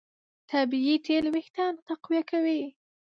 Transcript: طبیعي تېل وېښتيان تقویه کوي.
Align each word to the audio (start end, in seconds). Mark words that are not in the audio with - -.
طبیعي 0.49 0.95
تېل 1.05 1.25
وېښتيان 1.33 1.73
تقویه 1.87 2.23
کوي. 2.29 2.61